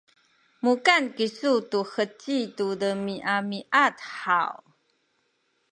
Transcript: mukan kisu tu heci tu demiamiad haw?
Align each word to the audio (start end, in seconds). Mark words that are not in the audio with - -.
mukan 0.63 1.03
kisu 1.17 1.53
tu 1.71 1.79
heci 1.93 2.37
tu 2.57 2.65
demiamiad 2.81 3.95
haw? 4.21 4.55